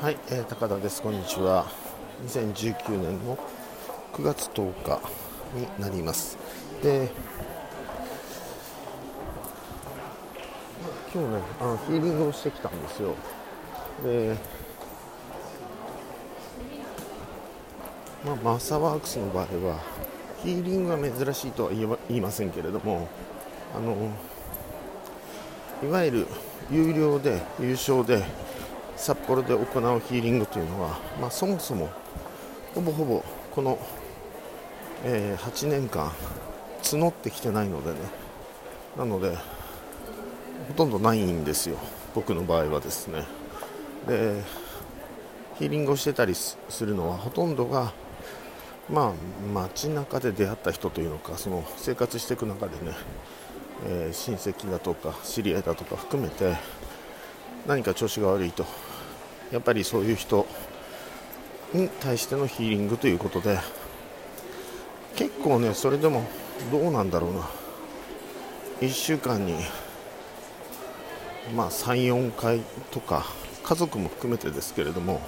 [0.00, 1.02] はい、えー、高田です。
[1.02, 1.66] こんにちは。
[2.24, 3.36] 2019年の
[4.12, 5.00] 9月10日
[5.56, 6.38] になります。
[6.80, 7.10] で、
[11.12, 13.16] 今日ね、あのヒーリングをしてきたんですよ。
[14.04, 14.36] で、
[18.24, 19.80] まあ、マサワークスの場合は、
[20.44, 23.08] ヒーリングは珍しいとは言言いませんけれども、
[23.76, 24.12] あの、
[25.82, 26.26] いわゆる
[26.70, 28.22] 有料で優勝で
[28.98, 29.64] 札幌で行う
[30.00, 31.88] ヒーリングというのは、まあ、そもそも
[32.74, 33.78] ほぼほぼこの、
[35.04, 36.12] えー8年間
[36.82, 37.98] 募ってきてないのでね。
[38.96, 39.36] なので
[40.68, 41.76] ほとんどないんですよ。
[42.14, 43.24] 僕の場合はですね。
[44.06, 44.42] で
[45.58, 47.92] ヒーリングをしてたりするのはほとんどが
[48.90, 49.12] まあ
[49.52, 52.96] 街中で出会った人というのかその生活していく中でね、
[53.86, 56.56] えー親戚だとか知り合いだとか含めて
[57.68, 58.64] 何か調子が悪いと。
[59.52, 60.46] やっぱりそういう人
[61.74, 63.58] に対してのヒーリングということで。
[65.16, 66.24] 結構ねそれでも
[66.70, 67.40] どうなんだろうな。
[68.80, 69.54] 1週間に
[71.54, 73.26] まあ34回とか
[73.62, 75.20] 家族も含めてですけれども、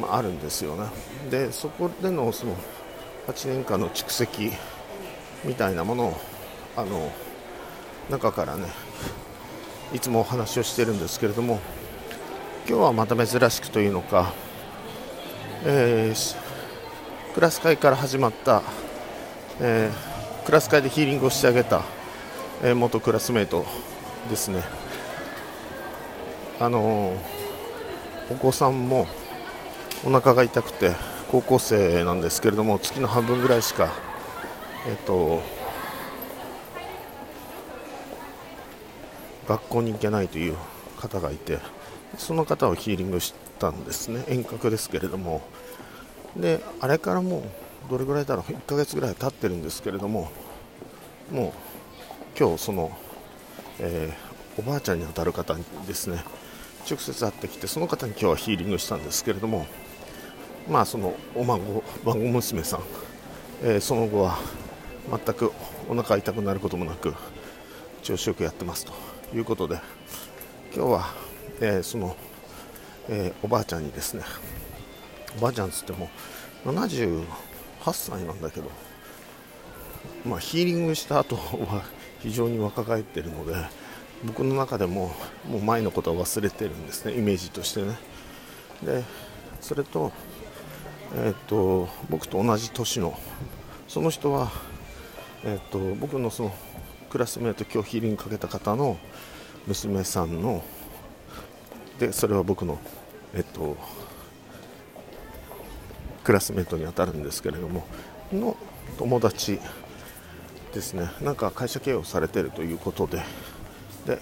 [0.00, 0.86] まあ、あるんですよね。
[1.30, 2.56] でそこでのその
[3.28, 4.50] 8年間の蓄積
[5.44, 6.20] みたいなものを
[6.76, 7.12] あの
[8.10, 8.64] 中からね
[9.92, 11.60] いつもお話をしているんですけれども
[12.68, 14.34] 今日はまた珍しくというのか、
[15.64, 16.36] えー
[17.34, 18.62] クラス会から始まった、
[19.60, 21.82] えークラス会でヒーリングをしてあげた、
[22.62, 23.64] えー元クラスメート
[24.28, 24.62] ですね。
[26.60, 27.16] あの
[28.30, 29.06] お子さんも
[30.04, 30.92] お腹が痛くて
[31.30, 33.88] 高校生なんですけれども月の半分ぐらいしか
[34.86, 35.40] えっ、と
[39.48, 40.56] 学校に行けないという
[40.98, 41.58] 方がいて
[42.16, 44.24] その方をヒーリングしたんですね。
[44.28, 45.42] 遠隔ですけれども。
[46.36, 48.52] であれからもうどれぐらいだろう。
[48.52, 50.30] 1ヶ月ぐらい経ってるんですけれども
[51.32, 52.96] もう今日その、
[53.80, 54.28] えー
[54.58, 56.24] おばあちゃんにあたる方にですね。
[56.88, 59.66] 直接会ってきてその方に今日はヒーリングしたんですけれども
[60.68, 62.80] まあそのお孫孫娘さん、
[63.62, 64.38] えーその後は
[65.10, 65.52] 全く
[65.88, 67.14] お腹痛くなることもなく
[68.02, 69.17] 調子よくやってますと。
[69.34, 69.78] いうことで
[70.74, 71.14] 今日は、
[71.60, 72.16] えーその、
[73.08, 74.22] えーおばあちゃんにですね
[75.36, 76.08] おばあちゃんつっても
[76.64, 77.24] 78
[77.92, 78.70] 歳なんだけど、
[80.24, 81.82] まあ、ヒーリングした後 は
[82.20, 83.54] 非常に若返っているので
[84.24, 85.12] 僕の中でも
[85.48, 87.96] もう前のことは忘れてるんですねイメージとしてね。
[88.82, 89.04] で
[89.60, 90.12] それと,、
[91.14, 93.18] えー、と僕と同じ年の
[93.88, 94.50] その人は、
[95.44, 96.54] えー、と僕のその
[97.10, 98.98] クラスメート今日ヒーリングかけた方の
[99.66, 100.62] 娘さんの
[101.98, 102.78] でそれは僕の
[103.34, 103.76] えっと
[106.22, 107.86] クラスメートに当たるんですけれども
[108.32, 108.56] の
[108.98, 109.58] 友達
[110.74, 111.10] ですね。
[111.22, 113.22] なんか会社経営をされているということで
[114.06, 114.18] で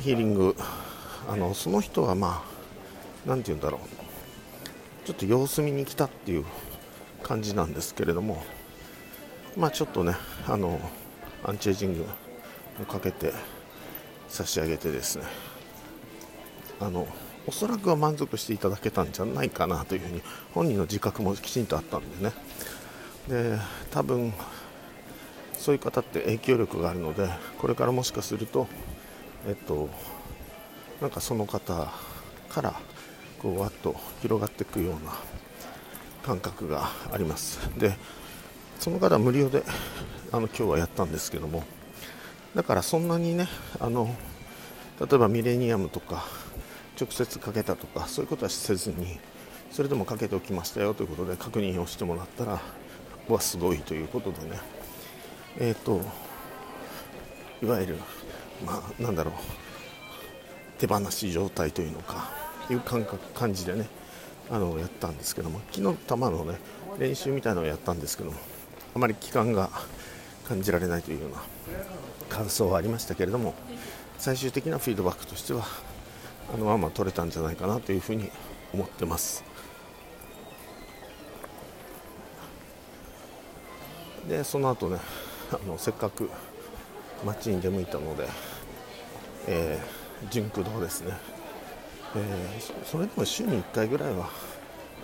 [0.00, 0.56] ヒーリング
[1.28, 2.48] あのその人はまあ
[3.24, 5.06] 何て言うんだろう。
[5.06, 6.44] ちょっと様子見に来たっていう
[7.22, 8.44] 感じなんですけれども
[9.56, 10.14] まあちょっとね
[10.46, 10.80] あの
[11.44, 12.06] アンチエイジング
[12.80, 13.32] をかけて
[14.28, 15.24] 差し上げてですね。
[16.80, 17.06] あの
[17.46, 20.22] おそらくは満足していただけたんじゃないかなというふうに
[20.54, 22.32] 本人の自覚もきちんとあったんでね。
[23.28, 23.58] で
[23.90, 24.32] 多分
[25.58, 28.66] そういう方って影響力があるのでこれからもしかすると
[29.46, 29.90] えっと
[31.00, 31.92] なんかその方
[32.48, 32.74] から
[33.40, 35.12] こうわっと広がっていくような
[36.22, 37.58] 感覚があります。
[37.78, 37.96] で
[38.82, 39.62] その方無料で
[40.32, 41.62] あの今日はやったんですけども。
[42.56, 43.46] だからそんなにね
[43.78, 44.12] あの
[44.98, 46.24] 例えばミレニアムとか
[47.00, 49.20] 直接かけたとかそういうことはせずに
[49.70, 52.60] それでもかけておきましたよということで確認をしてもらったら
[53.28, 54.58] はすごいということでね。
[55.60, 56.00] えっ、と
[57.62, 57.98] いわゆる
[58.66, 59.34] まあなんだろう
[60.80, 62.32] 手放し状態というのか
[62.68, 63.88] いう感覚感じでね
[64.50, 65.60] あのやったんですけども。
[65.70, 66.58] 昨日球のね
[66.98, 68.51] 練習みたいなのをやったんですけども。
[68.94, 69.70] あまり期間が
[70.46, 71.38] 感じられないというような
[72.28, 73.54] 感想はありましたけれども
[74.18, 75.64] 最終的なフィードバックとしては
[76.52, 78.30] あのまま取れたんじゃないかなというふうに
[78.72, 79.44] 思ってます。
[84.28, 84.98] でその後ね
[85.50, 86.30] あのせっかく
[87.24, 88.28] 街に出向いたので、
[89.48, 91.12] えー、純駆動ですね、
[92.16, 94.28] えーそれでも週に1回ぐらいは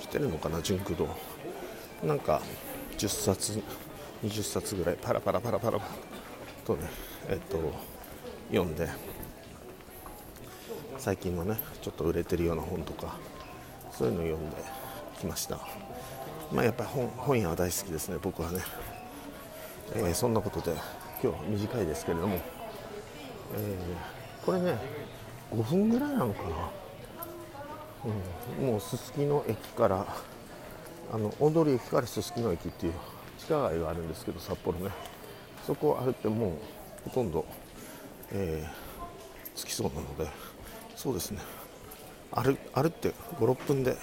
[0.00, 1.08] 来てるのかな純駆動
[2.06, 2.42] なんか
[2.96, 3.62] 10冊
[4.24, 5.80] 20冊ぐらいパラパラパラパラ
[6.64, 6.88] とね
[7.28, 7.58] えっと
[8.50, 8.88] 読んで
[10.98, 13.16] 最近のねちょっと売れてるような本とか
[13.92, 14.56] そういうのを読んで
[15.18, 15.60] きました。
[16.52, 18.60] まあやっぱり本本屋は大好きですね僕はね、
[19.94, 20.76] えー、そんなことで
[21.22, 24.78] 今日短いですけれども、えー、これね
[25.50, 26.48] 5分ぐらいなのかな、
[28.60, 30.06] うん、もうすすきの駅から
[31.12, 32.92] あの大通駅からすすきの駅っていう
[33.38, 34.90] 地下街があるんですけど札幌ね。
[35.66, 36.58] そこを歩いても
[37.06, 37.44] うほとんど、
[38.32, 40.28] えー、着きそうなので
[40.94, 41.40] そうですね。
[42.32, 43.96] 歩歩って56分で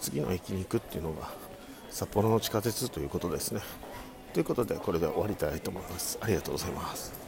[0.00, 1.28] 次の駅に行くっていうのが
[1.90, 3.60] 札幌の地下鉄ということですね。
[4.32, 6.18] ということでこれで終わりたいと思います。
[6.20, 7.25] ありがとうございます。